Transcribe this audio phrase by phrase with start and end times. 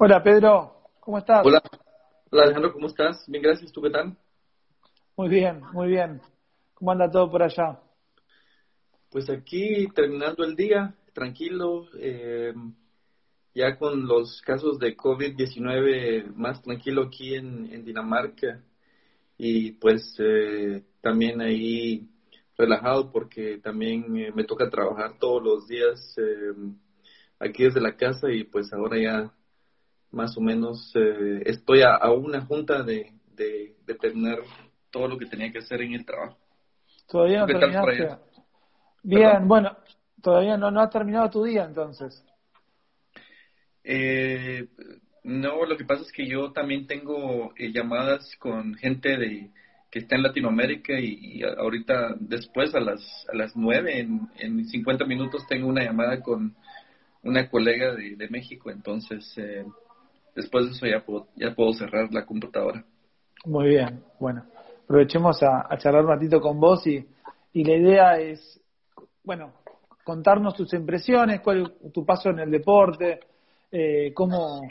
[0.00, 1.44] Hola Pedro, ¿cómo estás?
[1.44, 1.60] Hola,
[2.30, 3.24] hola Alejandro, ¿cómo estás?
[3.26, 4.16] Bien, gracias, ¿tú qué tal?
[5.16, 6.20] Muy bien, muy bien.
[6.74, 7.80] ¿Cómo anda todo por allá?
[9.10, 12.54] Pues aquí terminando el día, tranquilo, eh,
[13.56, 18.62] ya con los casos de COVID-19 más tranquilo aquí en, Dinamarca
[19.36, 22.08] y pues eh, también ahí
[22.56, 26.14] relajado porque también eh, me toca trabajar todos los días
[27.40, 29.34] aquí desde la casa y pues ahora ya
[30.10, 34.38] más o menos eh, estoy a, una junta de, de, terminar
[34.90, 36.38] todo lo que tenía que hacer en el trabajo.
[37.06, 38.16] Todavía no terminaste.
[39.02, 39.76] Bien, bueno,
[40.22, 42.24] todavía no, no has terminado tu día entonces.
[43.84, 44.68] Eh,
[45.24, 49.50] no, lo que pasa es que yo también tengo eh, llamadas con gente de
[49.90, 53.00] que está en Latinoamérica y, ahorita después a las
[53.32, 56.54] a las nueve en, en 50 minutos tengo una llamada con
[57.22, 59.64] una colega de, de México, entonces eh,
[60.38, 62.84] después de eso ya puedo, ya puedo cerrar la computadora.
[63.44, 64.44] Muy bien, bueno,
[64.84, 67.04] aprovechemos a, charlar un ratito con vos y,
[67.52, 68.60] y la idea es,
[69.24, 69.52] bueno,
[70.04, 73.20] contarnos tus impresiones, cuál tu paso en el deporte,
[73.72, 74.62] eh, cómo,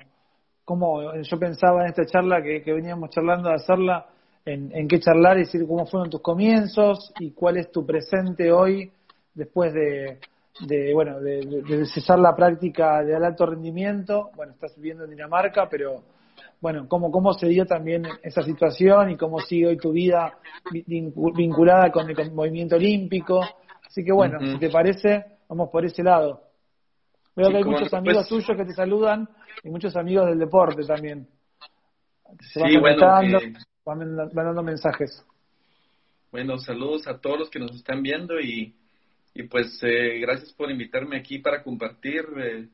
[0.63, 4.07] cómo yo pensaba en esta charla que, veníamos charlando de hacerla,
[4.45, 8.53] en, en, qué charlar y decir cómo fueron tus comienzos y cuál es tu presente
[8.53, 8.89] hoy
[9.33, 10.19] después de,
[10.61, 14.31] de bueno de, cesar la práctica del alto rendimiento.
[14.35, 16.03] Bueno estás viviendo en Dinamarca pero
[16.59, 20.37] bueno cómo cómo se dio también esa situación y cómo sigue hoy tu vida
[20.71, 23.41] vinculada con el movimiento olímpico
[23.85, 26.41] así que bueno si te parece vamos por ese lado.
[27.35, 29.29] Veo que hay muchos amigos pues tuyos que te saludan
[29.63, 31.27] y muchos amigos del deporte también.
[32.51, 33.05] Se van sí, bueno,
[33.85, 35.23] van mandando mensajes.
[36.31, 38.75] bueno saludos a todos los que nos están viendo y
[39.37, 42.25] y pues eh, gracias por invitarme aquí para compartir.
[42.37, 42.67] Eh,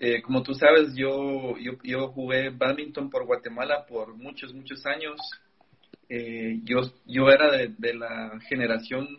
[0.00, 5.18] eh, como tú sabes, yo, yo, jugué badminton por Guatemala por muchos, muchos años.
[6.10, 9.18] yo, yo era de, la generación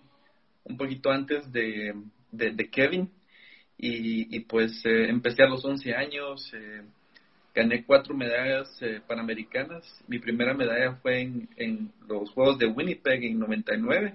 [0.66, 1.96] un poquito antes de,
[2.32, 3.10] de, Kevin
[3.76, 6.52] y, pues empecé a los 11 años.
[7.56, 9.84] gané cuatro medallas panamericanas.
[10.08, 14.14] Mi primera medalla fue en, en los Juegos de Winnipeg en 99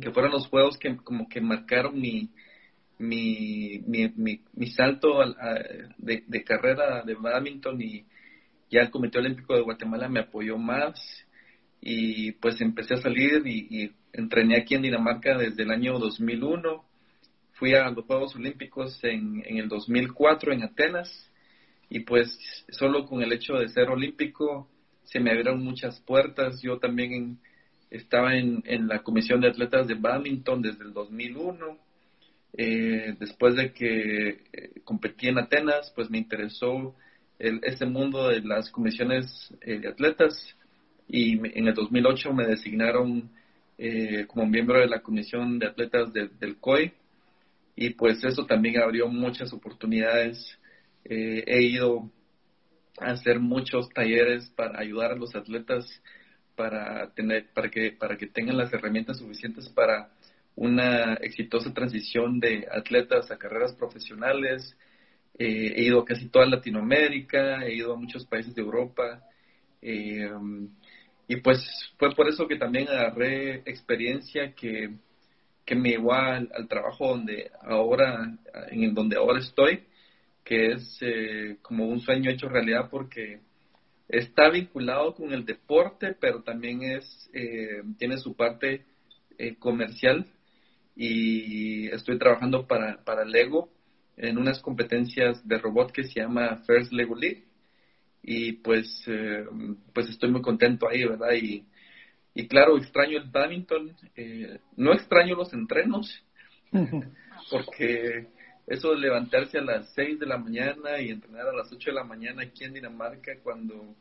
[0.00, 2.30] que fueron los juegos que como que marcaron mi,
[2.98, 5.18] mi, mi, mi, salto
[5.98, 8.04] de, carrera de badminton y
[8.70, 10.94] ya el Comité Olímpico de Guatemala me apoyó más
[11.80, 16.82] y pues empecé a salir y, entrené aquí en Dinamarca desde el año 2001.
[17.52, 21.30] Fui a los Juegos Olímpicos en, en el 2004 en Atenas
[21.90, 22.38] y pues
[22.70, 24.68] solo con el hecho de ser olímpico
[25.04, 26.62] se me abrieron muchas puertas.
[26.62, 27.38] Yo también en,
[27.90, 31.78] estaba en, en la comisión de atletas de badminton desde el 2001.
[32.58, 36.94] Eh, después de que eh, competí en Atenas, pues me interesó
[37.38, 40.34] el, ese mundo de las comisiones eh, de atletas
[41.06, 43.30] y en el 2008 me designaron
[44.28, 46.94] como miembro de la comisión de atletas del COI
[47.76, 50.58] y pues eso también abrió muchas oportunidades.
[51.04, 52.10] he ido
[52.98, 55.84] a hacer muchos talleres para ayudar a los atletas
[56.56, 60.10] para tener para que para que tengan las herramientas suficientes para
[60.56, 64.76] una exitosa transición de atletas a carreras profesionales.
[65.38, 69.22] Eh, he ido a casi toda Latinoamérica, he ido a muchos países de Europa.
[69.82, 70.30] Eh,
[71.28, 71.60] y pues
[71.98, 74.94] fue por eso que también agarré experiencia que,
[75.64, 78.32] que me llevó al, trabajo donde ahora,
[78.70, 79.84] en donde ahora estoy,
[80.44, 83.40] que es eh, como un sueño hecho realidad porque
[84.08, 88.84] está vinculado con el deporte, pero también es, eh, tiene su parte
[89.38, 90.26] eh, comercial.
[90.94, 93.70] Y estoy trabajando para, para Lego
[94.16, 97.44] en unas competencias de robot que se llama First Lego League.
[98.22, 99.44] Y pues, eh,
[99.92, 101.34] pues estoy muy contento ahí, ¿verdad?
[101.34, 101.64] Y,
[102.34, 103.96] y claro, extraño el badminton,
[104.76, 106.22] no extraño los entrenos,
[107.50, 108.26] porque
[108.66, 111.94] eso de levantarse a las 6 de la mañana y entrenar a las 8 de
[111.94, 113.94] la mañana aquí en Dinamarca cuando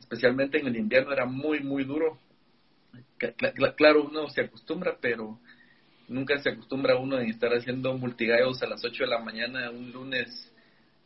[0.00, 2.18] especialmente en el invierno era muy muy duro.
[3.76, 5.38] Claro, uno se acostumbra, pero
[6.08, 9.92] nunca se acostumbra uno a estar haciendo multigallos a las 8 de la mañana un
[9.92, 10.52] lunes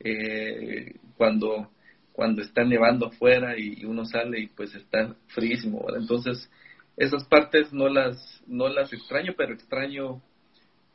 [0.00, 1.70] eh, cuando
[2.16, 6.50] cuando está nevando afuera y, uno sale y pues está fríísimo, Entonces,
[6.96, 10.22] esas partes no las no las extraño, pero extraño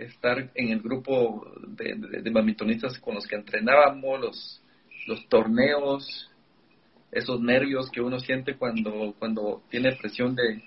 [0.06, 2.56] estar en el grupo de, de,
[3.02, 4.62] con los que entrenábamos, los,
[5.08, 6.30] los torneos,
[7.12, 10.64] esos nervios que uno siente cuando, cuando tiene presión de,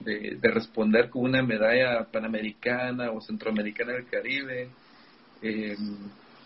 [0.00, 4.70] de, responder con una medalla panamericana o centroamericana del Caribe.
[5.42, 5.76] Eh,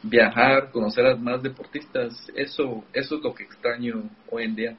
[0.03, 4.77] viajar, conocer a más deportistas, eso, eso es lo que extraño hoy en día.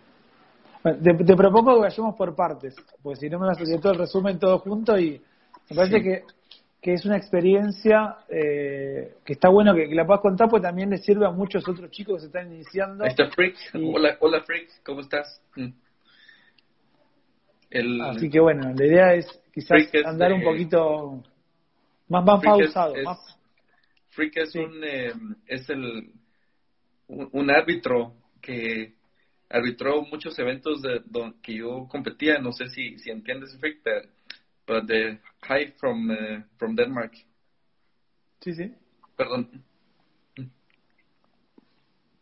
[0.84, 4.00] te, propongo que vayamos por partes, pues si no me vas a hacer todo el
[4.00, 5.22] resumen todo junto y
[5.70, 6.24] me parece que,
[6.82, 10.98] que, es una experiencia eh, que está bueno que, la puedas contar, pues también le
[10.98, 13.04] sirve a muchos otros chicos que se están iniciando.
[13.04, 15.42] Ahí está Frick, hola, hola Frick, ¿cómo estás?
[15.56, 15.70] Mm.
[18.02, 21.24] Así que bueno, la idea es quizás andar un poquito
[22.08, 22.94] más, más pausado.
[24.10, 25.14] Freak es, un, eh,
[25.46, 26.12] es el,
[27.08, 28.96] un, árbitro que
[29.50, 31.02] arbitró muchos eventos de,
[31.44, 32.40] que yo competía.
[32.40, 34.10] No sé si, si entiendes Freak, pero
[34.86, 37.14] de High from, uh, from Denmark.
[38.42, 38.74] Sí, sí.
[39.16, 39.64] Perdón.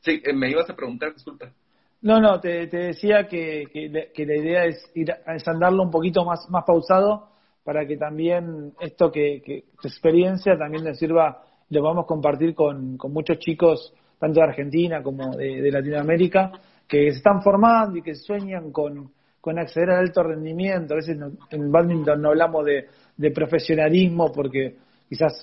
[0.02, 1.52] Sí, eh, me ibas a preguntar, disculpa.
[2.02, 6.24] No, no, te, te decía que, que, la idea es ir a andarlo un poquito
[6.24, 7.30] más, más pausado
[7.64, 12.56] para que también esto que, que tu experiencia también le sirva, lo vamos a compartir
[12.56, 16.52] con, con muchos chicos, tanto de Argentina como de, Latinoamérica,
[16.88, 19.12] que se están formando y que sueñan con,
[19.48, 20.94] con acceder al alto rendimiento.
[20.94, 21.18] A veces
[21.52, 22.86] en badminton no hablamos de,
[23.16, 24.76] de, profesionalismo porque
[25.08, 25.42] quizás,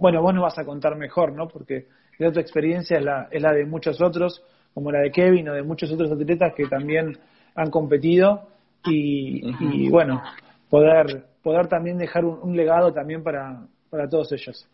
[0.00, 1.48] bueno, vos no vas a contar mejor, ¿no?
[1.48, 1.84] Porque
[2.16, 5.52] la tu experiencia es la, es la de muchos otros, como la de Kevin o
[5.52, 7.18] de muchos otros atletas que también
[7.54, 8.48] han competido
[8.86, 10.22] y, y bueno,
[10.70, 14.66] poder poder también dejar un, legado también para, para todos ellos.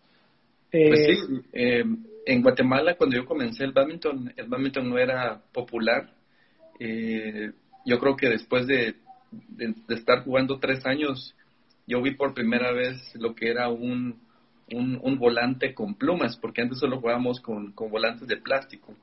[0.71, 1.85] pues sí, eh, eh,
[2.27, 6.13] en Guatemala cuando yo comencé el badminton, el badminton no era popular.
[6.79, 7.51] Eh,
[7.89, 8.97] yo creo que después de,
[9.31, 11.35] de, estar jugando tres años,
[11.87, 14.21] yo vi por primera vez lo que era un,
[14.71, 18.95] un, volante con plumas, porque antes solo jugábamos con, con volantes de plástico.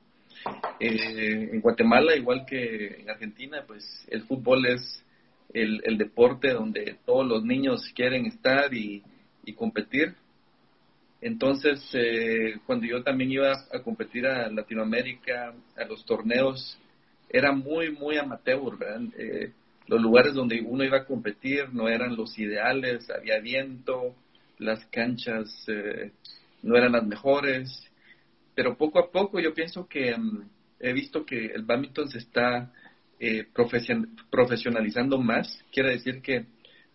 [0.78, 5.04] en Guatemala, igual que en Argentina, pues el fútbol es
[5.52, 9.02] el, el deporte donde todos los niños quieren estar y,
[9.56, 10.14] competir.
[11.20, 16.76] Entonces, eh, cuando yo también iba a competir a Latinoamérica, a los torneos,
[17.28, 18.78] era muy, muy amateur.
[19.18, 19.52] Eh,
[19.86, 24.14] los lugares donde uno iba a competir no eran los ideales, había viento,
[24.58, 26.12] las canchas eh,
[26.62, 27.86] no eran las mejores,
[28.54, 30.48] pero poco a poco yo pienso que mm,
[30.80, 32.72] he visto que el badminton se está
[33.18, 33.46] eh,
[34.30, 35.64] profesionalizando más.
[35.72, 36.46] Quiere decir que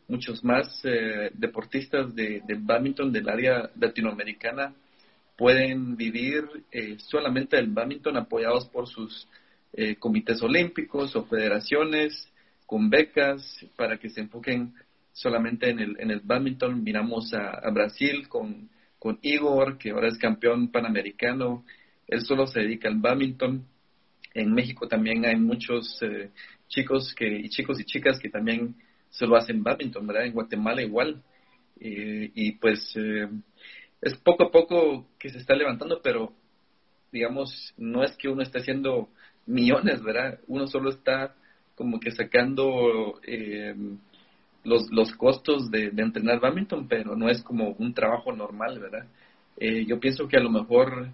[0.08, 4.74] muchos más eh, deportistas de, de, badminton del área latinoamericana
[5.38, 9.28] pueden vivir eh, solamente el badminton apoyados por sus
[9.74, 12.32] eh, comités olímpicos o federaciones
[12.66, 14.74] con becas para que se enfoquen
[15.14, 16.84] solamente en el, en el badminton.
[16.84, 18.70] Miramos a, a Brasil con,
[19.00, 21.66] con Igor, que ahora es campeón panamericano.
[22.08, 23.66] Él solo se dedica al badminton
[24.34, 26.32] en México también hay muchos eh,
[26.68, 28.76] chicos que, y chicos y chicas que también
[29.10, 30.26] se lo hacen badminton, ¿verdad?
[30.26, 31.22] En Guatemala igual.
[31.80, 33.28] Eh, y pues eh,
[34.02, 36.34] es poco a poco que se está levantando, pero
[37.12, 39.10] digamos, no es que uno esté haciendo
[39.46, 40.40] millones, ¿verdad?
[40.48, 41.36] Uno solo está
[41.76, 43.20] como que sacando
[44.64, 49.08] los, los costos de, de, entrenar badminton, pero no es como un trabajo normal, ¿verdad?
[49.60, 51.10] yo pienso que a lo mejor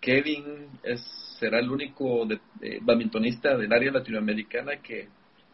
[0.00, 1.00] Kevin es,
[1.38, 2.40] será el único de,
[2.82, 5.08] badmintonista del área latinoamericana que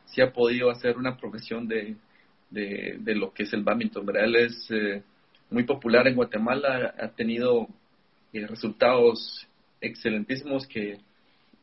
[0.07, 1.97] sí ha podido hacer una profesión de,
[2.51, 4.07] de, lo que es el badminton.
[4.17, 5.03] Él es eh,
[5.51, 7.69] muy popular en Guatemala, ha tenido
[8.33, 9.47] eh, resultados
[9.81, 10.99] excelentísimos que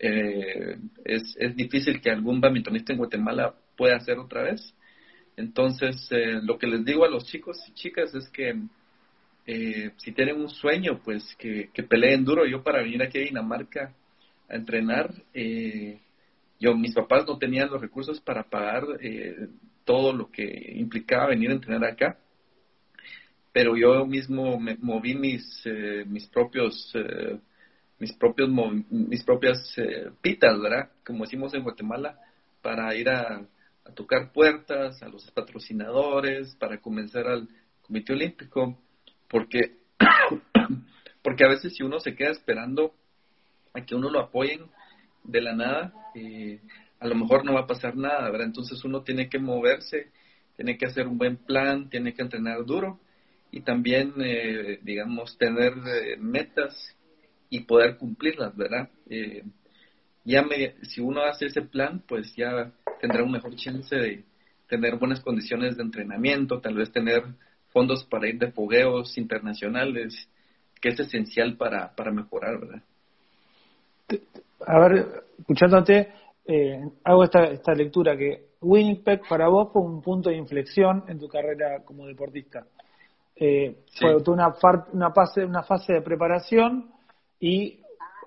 [0.03, 4.73] eh, es, es difícil que algún badmintonista en Guatemala pueda hacer otra vez.
[5.37, 6.09] Entonces,
[6.43, 8.55] lo que les digo a los chicos y chicas es que
[9.45, 12.45] eh, si tienen un sueño, pues que, peleen duro.
[12.45, 13.93] Yo para venir aquí a Dinamarca
[14.47, 15.99] a entrenar, eh,
[16.59, 19.47] yo mis papás no tenían los recursos para pagar eh,
[19.83, 22.19] todo lo que implicaba venir a entrenar acá,
[23.51, 25.67] pero yo mismo me moví mis
[26.05, 26.93] mis propios
[28.01, 28.49] mis propios
[28.89, 29.75] mis propias
[30.21, 30.89] pitas, ¿verdad?
[31.05, 32.19] Como decimos en Guatemala,
[32.63, 33.45] para ir a,
[33.95, 37.49] tocar puertas a los patrocinadores, para comenzar al
[37.81, 38.79] Comité Olímpico
[39.27, 39.77] porque,
[41.21, 42.93] porque a veces si uno se queda esperando
[43.73, 44.61] a que uno lo apoyen
[45.23, 46.61] de la nada, eh,
[46.99, 48.47] a lo mejor no va a pasar nada, ¿verdad?
[48.47, 50.11] Entonces uno tiene que moverse,
[50.55, 52.99] tiene que hacer un buen plan, tiene que entrenar duro
[53.51, 56.95] y también, eh, digamos, tener eh, metas
[57.51, 58.89] y poder cumplirlas, ¿verdad?
[60.23, 64.23] ya me, si uno hace ese plan, pues ya tendrá un mejor chance de
[64.67, 67.23] tener buenas condiciones de entrenamiento, tal vez tener
[67.69, 70.29] fondos para ir de fogueos internacionales,
[70.79, 72.81] que es esencial para, para mejorar, ¿verdad?
[74.65, 76.09] A ver, escuchándote,
[76.45, 81.19] eh, hago esta, esta lectura que Winnipeg para vos fue un punto de inflexión en
[81.19, 82.65] tu carrera como deportista.
[83.35, 84.53] Eh, Fue una,
[84.93, 86.91] una, fase, una fase de preparación
[87.41, 87.79] y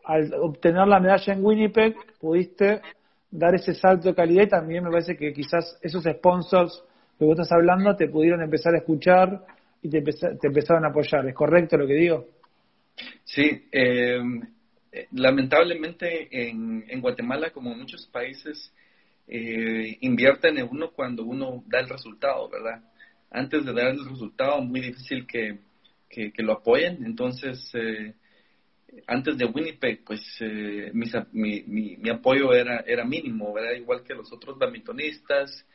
[0.05, 2.83] al obtener la medalla en Winnipeg pudiste
[3.31, 6.85] dar ese salto de calidad y también me parece que quizás esos sponsors
[7.19, 9.47] que vos estás hablando te pudieron empezar a escuchar
[9.81, 11.27] y te, te empezaron a apoyar.
[11.27, 12.27] ¿Es correcto lo que digo?
[13.25, 14.21] Sí, eh,
[15.13, 18.73] lamentablemente en, en, Guatemala, como en muchos países,
[19.27, 22.83] eh, invierten en uno cuando uno da el resultado, ¿verdad?
[23.31, 25.59] Antes de dar el resultado, muy difícil que,
[26.09, 27.05] que, lo apoyen.
[27.05, 28.15] Entonces, eh,
[29.07, 34.15] antes de Winnipeg, pues eh, mi, mi, mi, apoyo era, era mínimo, era igual que
[34.15, 35.67] los otros badmintonistas,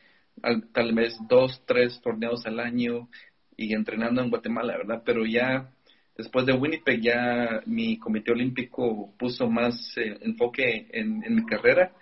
[0.72, 3.08] tal vez dos, tres torneos al año
[3.56, 5.02] y entrenando en Guatemala, ¿verdad?
[5.04, 5.70] Pero ya
[6.16, 11.92] después de Winnipeg ya mi comité olímpico puso más eh, enfoque en, mi carrera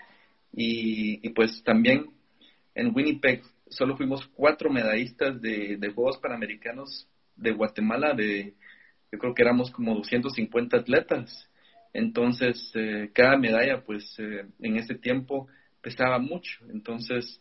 [0.52, 2.06] y, y, pues también
[2.74, 7.06] en Winnipeg solo fuimos cuatro medallistas de Juegos Panamericanos
[7.36, 8.54] de Guatemala de
[9.10, 11.48] yo creo que éramos como 250 atletas.
[11.92, 15.48] Entonces, eh, cada medalla, pues, eh, en ese tiempo
[15.80, 16.64] pesaba mucho.
[16.70, 17.40] Entonces,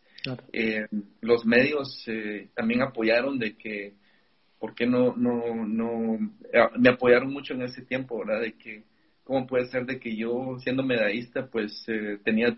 [0.53, 0.87] eh,
[1.21, 2.05] los medios
[2.55, 3.93] también apoyaron de que,
[4.59, 6.17] ¿por qué no, no, no,
[6.77, 8.41] me apoyaron mucho en ese tiempo, ¿verdad?
[8.41, 8.83] De que,
[9.23, 11.85] ¿cómo puede ser de que yo, siendo medallista, pues,
[12.23, 12.57] tenía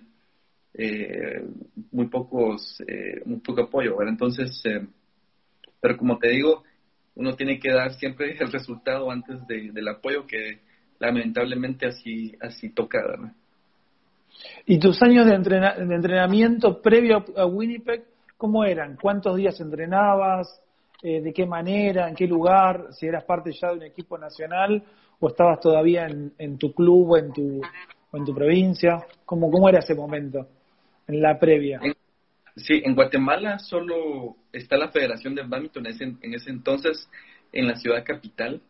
[1.92, 2.82] muy pocos,
[3.26, 4.14] muy poco apoyo, ¿verdad?
[4.14, 4.64] Entonces,
[5.82, 6.64] pero como te digo,
[7.20, 10.60] uno tiene que dar siempre el resultado antes del apoyo que
[11.00, 13.00] lamentablemente así, así toca.
[14.66, 18.06] ¿Y tus años de, de entrenamiento previo a Winnipeg,
[18.38, 18.98] cómo eran?
[19.00, 20.62] ¿Cuántos días entrenabas?
[21.02, 22.10] Eh, ¿De qué manera?
[22.10, 22.88] ¿En qué lugar?
[22.92, 24.84] ¿Si eras parte ya de un equipo nacional
[25.20, 27.62] o estabas todavía en, tu club o en tu,
[28.12, 29.06] o en tu provincia?
[29.26, 30.48] ¿Cómo, ¿Cómo era ese momento
[31.08, 31.80] en la previa?
[32.66, 37.10] Sí, en Guatemala solo está la Federación de Badminton en ese, entonces
[37.52, 38.62] en la ciudad capital.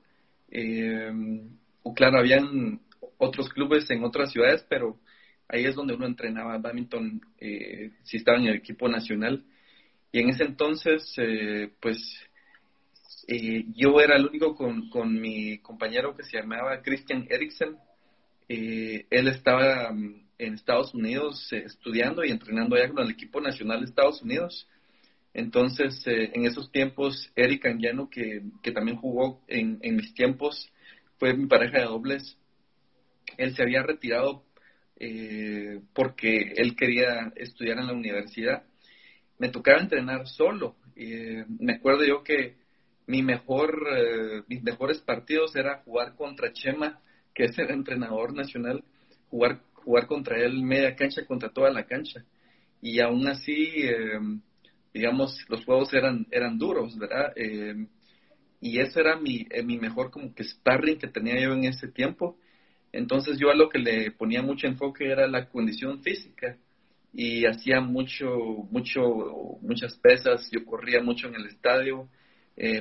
[0.51, 1.12] Eh,
[1.84, 2.79] o claro, habían
[3.17, 4.98] otros clubes en otras ciudades, pero
[5.48, 9.43] ahí es donde uno entrenaba badminton eh, si estaba en el equipo nacional.
[10.12, 11.98] Y en ese entonces, eh, pues
[13.27, 17.77] eh, yo era el único con, mi compañero que se llamaba Christian Eriksen.
[18.48, 19.93] él estaba
[20.39, 24.67] en Estados Unidos eh, estudiando y entrenando allá con el equipo nacional de Estados Unidos.
[25.34, 30.72] Entonces, eh, en esos tiempos, Eric Anguiano, que, que también jugó en, en, mis tiempos,
[31.19, 32.38] fue mi pareja de dobles.
[33.38, 34.43] Él se había retirado
[34.96, 38.63] eh, porque él quería estudiar en la universidad.
[39.38, 40.77] Me tocaba entrenar solo.
[40.96, 42.58] me acuerdo yo que
[43.08, 43.88] mi mejor,
[44.48, 47.00] mis mejores partidos era jugar contra Chema,
[47.34, 48.84] que es el entrenador nacional,
[49.29, 52.24] jugar jugar contra él media cancha contra toda la cancha.
[52.82, 54.20] Y aún así, eh,
[54.94, 57.34] digamos, los juegos eran, eran duros, ¿verdad?
[57.36, 57.88] Eh,
[58.62, 61.88] y ese era mi, eh, mi mejor como que sparring que tenía yo en ese
[61.88, 62.38] tiempo.
[62.92, 66.58] Entonces yo a lo que le ponía mucho enfoque era la condición física
[67.14, 68.28] y hacía mucho,
[68.72, 69.02] mucho,
[69.62, 72.08] muchas pesas, yo corría mucho en el estadio,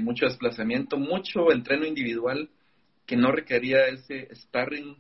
[0.01, 2.51] mucho desplazamiento, mucho entreno individual
[3.07, 4.97] que no requería ese sparring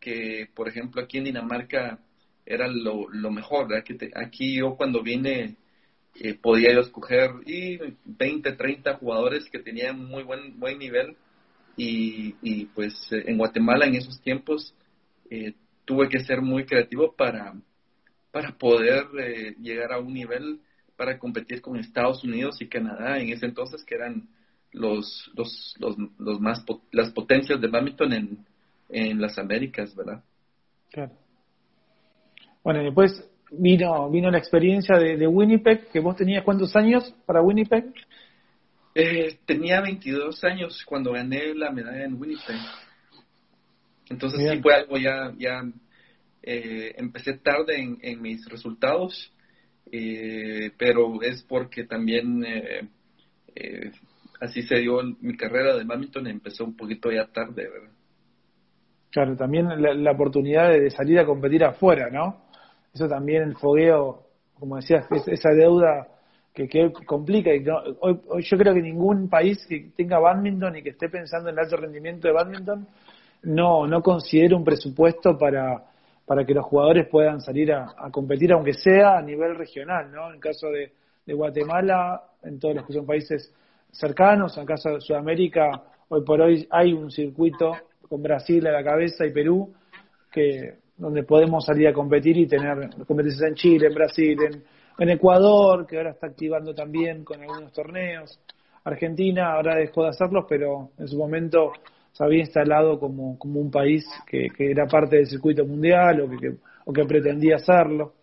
[0.00, 1.98] que, por ejemplo, aquí en Dinamarca
[2.46, 5.56] era lo, mejor, aquí yo cuando vine
[6.14, 11.16] eh, podía yo escoger y 20, 30 jugadores que tenían muy buen, buen nivel.
[11.76, 14.74] Y, y pues eh, en Guatemala en esos tiempos
[15.30, 15.52] eh,
[15.84, 17.54] tuve que ser muy creativo para,
[18.32, 19.06] para poder
[19.60, 20.60] llegar a un nivel
[20.96, 24.28] para competir con Estados Unidos y Canadá en ese entonces que eran
[24.72, 28.46] los, los, los, los más las potencias de badminton en,
[28.88, 30.22] en las Américas, ¿verdad?
[30.90, 31.12] Claro.
[32.62, 37.92] Bueno, después vino vino la experiencia de, Winnipeg, que vos tenías cuántos años para Winnipeg?
[38.94, 42.56] Eh, tenía 22 años cuando gané la medalla en Winnipeg.
[44.10, 45.62] Entonces sí fue algo ya, ya
[46.42, 49.32] eh, empecé tarde en, en mis resultados,
[49.92, 52.44] eh, pero es porque también
[54.40, 57.97] así se dio mi carrera de badminton, empezó un poquito ya tarde, ¿verdad?
[59.18, 59.66] Claro, también
[60.04, 62.36] la, oportunidad de, salir a competir afuera, ¿no?
[62.94, 64.22] Eso también el fogueo,
[64.60, 66.06] como decías, esa deuda
[66.54, 67.52] que, que complica.
[67.52, 67.64] Y
[67.98, 71.64] hoy, yo creo que ningún país que tenga badminton y que esté pensando en el
[71.64, 72.86] alto rendimiento de badminton
[73.42, 75.82] no, no considera un presupuesto para,
[76.24, 80.28] para que los jugadores puedan salir a, competir, aunque sea a nivel regional, ¿no?
[80.28, 80.92] En el caso de,
[81.26, 83.52] de Guatemala, en todos los que son países
[83.90, 87.72] cercanos, en el caso de Sudamérica, hoy por hoy hay un circuito
[88.08, 89.72] con Brasil a la cabeza y Perú,
[90.30, 94.38] que donde podemos salir a competir y tener competencias en Chile, en Brasil,
[94.98, 98.40] en, Ecuador, que ahora está activando también con algunos torneos.
[98.82, 101.72] Argentina ahora dejó de hacerlos, pero en su momento
[102.10, 106.28] se había instalado como, como un país que, que era parte del circuito mundial o
[106.28, 108.14] que, o que pretendía hacerlo,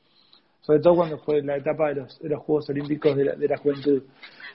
[0.59, 3.47] sobre todo cuando fue la etapa de los, de los Juegos Olímpicos de la, de
[3.47, 4.03] la Juventud.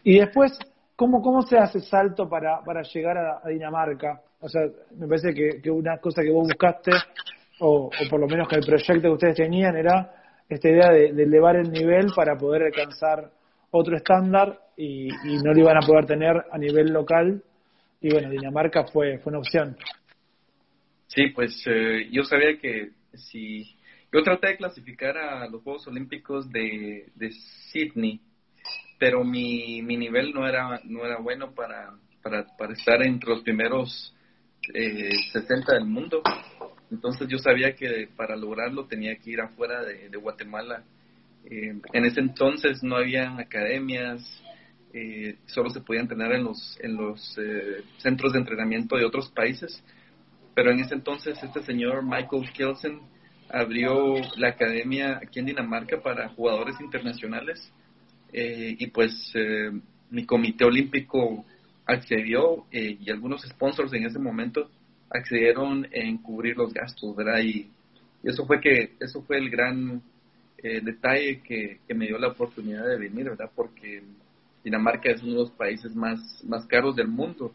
[0.03, 0.59] Y después,
[0.97, 4.21] ¿cómo, cómo se hace salto para, para llegar a, Dinamarca?
[4.41, 4.63] O sea,
[4.97, 6.93] me parece que, que, una cosa que vos buscaste,
[7.61, 10.15] o, por lo menos que el proyecto que ustedes tenían era
[10.49, 13.31] esta idea de, de elevar el nivel para poder alcanzar
[13.71, 17.43] otro estándar y, y, no lo iban a poder tener a nivel local.
[18.01, 19.77] Y bueno, Dinamarca fue, fue una opción.
[21.07, 23.77] Sí, pues eh, yo sabía que si
[24.13, 27.31] yo traté de clasificar a los Juegos Olímpicos de, de
[27.71, 28.21] Sydney,
[28.99, 31.91] pero mi, mi nivel no era, no era bueno para,
[32.23, 34.15] para, para estar entre los primeros
[34.75, 36.23] eh, 60 del mundo.
[36.91, 40.85] Entonces yo sabía que para lograrlo tenía que ir afuera de, Guatemala.
[41.45, 44.23] Eh, en ese entonces no había academias,
[44.93, 49.31] eh, solo se podía entrenar en los, en los eh, centros de entrenamiento de otros
[49.31, 49.83] países.
[50.55, 53.01] Pero en ese entonces este señor Michael Kelsen
[53.49, 57.73] abrió la academia aquí en Dinamarca para jugadores internacionales
[58.33, 59.33] eh, y pues
[60.11, 61.45] mi comité olímpico
[61.91, 64.71] accedió eh, y algunos sponsors en ese momento
[65.11, 67.41] accedieron en cubrir los gastos, ¿verdad?
[67.41, 67.71] Y,
[68.23, 70.03] eso fue que eso fue el gran
[70.63, 73.51] detalle que, me dio la oportunidad de venir, ¿verdad?
[73.57, 74.03] Porque
[74.63, 77.55] Dinamarca es uno de los países más, más caros del mundo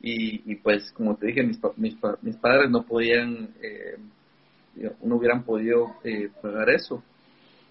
[0.00, 3.50] y, y pues como te dije, mis, mis, mis padres no podían
[5.02, 7.02] no hubieran podido eh, pagar eso.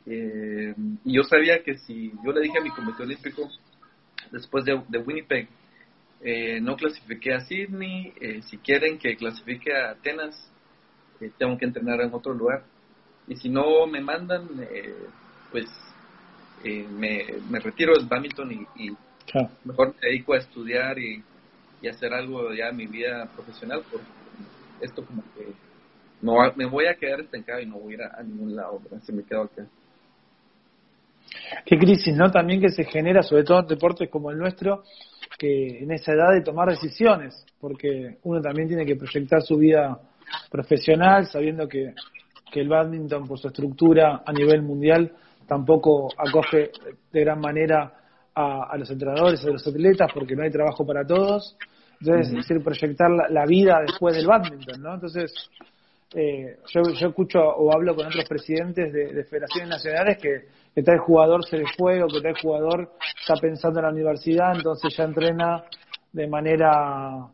[0.05, 0.73] Eh,
[1.05, 3.49] y yo sabía que si yo le dije a mi comité olímpico,
[4.31, 5.47] después de, Winnipeg,
[6.23, 8.13] eh, no clasifiqué a Sydney,
[8.43, 10.49] si quieren que clasifique a Atenas,
[11.37, 12.63] tengo que entrenar en otro lugar.
[13.27, 14.47] Y si no me mandan,
[15.51, 15.67] pues
[16.63, 18.97] me, me, retiro del badminton y, y
[19.63, 21.23] mejor me dedico a estudiar y,
[21.81, 24.05] y hacer algo ya en mi vida profesional, porque
[24.81, 25.53] esto como que
[26.21, 29.11] no me voy a quedar estancado y no voy a ir a, ningún lado, se
[29.11, 29.65] me quedo acá.
[31.65, 32.29] Qué crisis, ¿no?
[32.29, 34.83] También que se genera, sobre todo en deportes como el nuestro,
[35.41, 39.99] que en esa edad de tomar decisiones, porque uno también tiene que proyectar su vida
[40.51, 41.95] profesional, sabiendo que,
[42.51, 45.11] que el badminton, por su estructura a nivel mundial,
[45.47, 46.69] tampoco acoge
[47.11, 47.91] de gran manera
[48.35, 51.57] a, a los entrenadores, a los atletas, porque no hay trabajo para todos.
[51.99, 54.93] Entonces, es decir, proyectar la, la, vida después del badminton, ¿no?
[54.93, 55.33] Entonces,
[56.13, 61.45] eh, yo, yo escucho o hablo con otros presidentes de, federaciones nacionales que, tal jugador
[61.45, 65.63] se le fue o que tal jugador está pensando en la universidad, entonces ya entrena
[66.11, 67.27] de manera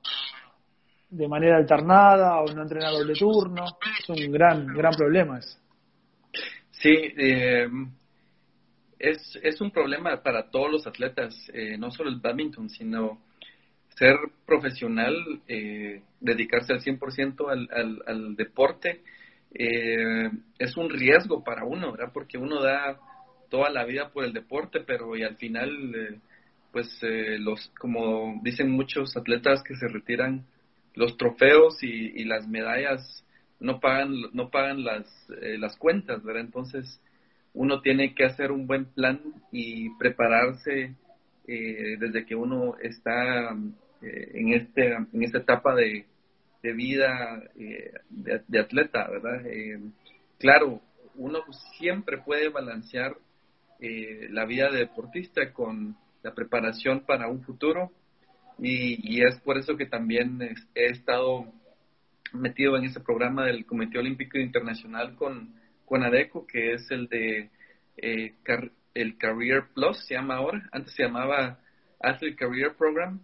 [1.09, 3.65] de manera alternada o no entrena doble turno.
[3.99, 5.57] Es un gran gran problema ese.
[6.71, 7.67] Sí, eh,
[8.99, 13.21] es, es un problema para todos los atletas, eh, no solo el badminton, sino
[13.97, 15.15] ser profesional,
[15.47, 19.01] eh, dedicarse al 100% al, al, al deporte,
[19.53, 20.29] eh,
[20.59, 22.11] es un riesgo para uno, ¿verdad?
[22.13, 22.99] Porque uno da
[23.49, 26.19] toda la vida por el deporte, pero y al final, eh,
[26.71, 26.87] pues,
[27.39, 30.45] los, como dicen muchos atletas que se retiran,
[30.93, 33.25] los trofeos y, y las medallas
[33.59, 36.43] no pagan, no pagan las, las cuentas, ¿verdad?
[36.43, 37.01] Entonces,
[37.53, 40.95] uno tiene que hacer un buen plan y prepararse
[41.47, 43.55] desde que uno está
[44.01, 46.05] eh, en, este, en esta etapa de,
[46.61, 49.45] de vida eh, de, atleta, ¿verdad?
[49.45, 49.79] Eh,
[50.37, 50.81] claro,
[51.15, 51.39] uno
[51.77, 53.15] siempre puede balancear
[53.79, 57.91] la vida de deportista con la preparación para un futuro
[58.57, 60.41] y, es por eso que también
[60.73, 61.45] he estado
[62.33, 65.53] metido en ese programa del Comité Olímpico Internacional con,
[65.85, 67.51] con ADECO, que es el de
[68.97, 71.59] el Career Plus, se llama ahora, antes se llamaba
[71.99, 73.19] Athlete Career Program,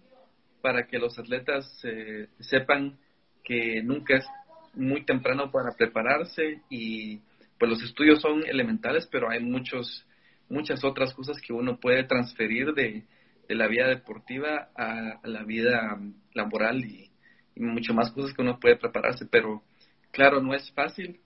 [0.64, 2.98] para que los atletas eh, sepan
[3.44, 4.26] que nunca es
[4.74, 7.20] muy temprano para prepararse y
[7.60, 10.08] pues los estudios son elementales, pero hay muchos
[10.48, 13.04] muchas otras cosas que uno puede transferir de,
[13.50, 16.00] la vida deportiva a, la vida
[16.34, 17.12] laboral y,
[17.58, 19.64] mucho más cosas que uno puede prepararse, pero
[20.12, 21.20] claro, no es fácil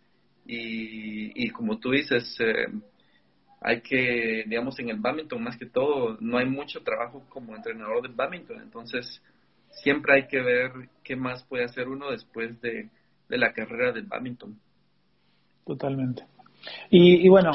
[0.48, 2.68] y, y como tú dices, eh,
[3.62, 8.08] hay que, digamos, en el badminton más que todo, no hay mucho trabajo como entrenador
[8.08, 9.22] de badminton, entonces
[9.70, 10.72] siempre hay que ver
[11.04, 12.90] qué más puede hacer uno después de,
[13.30, 14.58] la carrera del badminton.
[15.66, 16.24] Totalmente.
[16.90, 17.52] Y, bueno,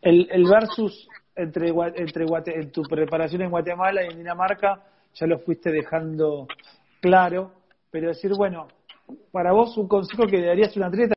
[0.00, 2.24] el, el versus entre, entre
[2.60, 4.82] en tu preparación en Guatemala y en Dinamarca,
[5.14, 6.46] ya lo fuiste dejando
[7.00, 7.52] claro,
[7.90, 8.68] pero decir, bueno,
[9.30, 11.12] para vos un consejo que darías a un atleta